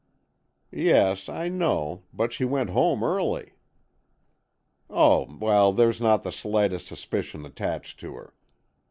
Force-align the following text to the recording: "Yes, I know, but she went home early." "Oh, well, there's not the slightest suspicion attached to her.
"Yes, 0.71 1.29
I 1.29 1.47
know, 1.47 2.01
but 2.11 2.33
she 2.33 2.43
went 2.43 2.71
home 2.71 3.03
early." 3.03 3.51
"Oh, 4.89 5.27
well, 5.37 5.71
there's 5.71 6.01
not 6.01 6.23
the 6.23 6.31
slightest 6.31 6.87
suspicion 6.87 7.45
attached 7.45 7.99
to 7.99 8.15
her. 8.15 8.33